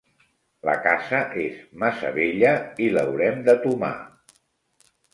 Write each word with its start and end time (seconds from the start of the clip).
La 0.69 0.73
casa 0.85 1.19
és 1.43 1.59
massa 1.85 2.11
vella 2.17 2.57
i 2.87 2.91
l'haurem 2.97 3.49
de 3.51 3.59
tomar. 3.71 3.95